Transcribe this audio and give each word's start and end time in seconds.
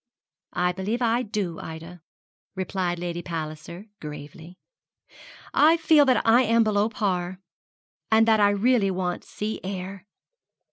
'I 0.53 0.71
believe 0.71 1.03
I 1.03 1.21
do, 1.21 1.59
Ida,' 1.59 2.01
replied 2.55 2.97
Lady 2.97 3.21
Palliser, 3.21 3.85
gravely. 3.99 4.57
'I 5.53 5.77
feel 5.77 6.05
that 6.05 6.25
I 6.25 6.41
am 6.41 6.63
below 6.63 6.89
par, 6.89 7.37
and 8.09 8.27
that 8.27 8.39
I 8.39 8.49
really 8.49 8.89
want 8.89 9.23
sea 9.23 9.59
air. 9.63 10.07